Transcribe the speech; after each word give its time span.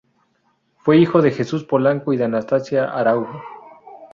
Fue 0.79 0.97
hijo 0.97 1.21
de 1.21 1.29
Jesús 1.29 1.63
Polanco 1.63 2.11
y 2.11 2.17
de 2.17 2.23
Anastacia 2.23 2.85
Araujo. 2.85 3.39